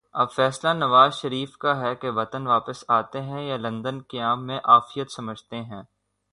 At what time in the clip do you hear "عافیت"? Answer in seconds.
4.63-5.11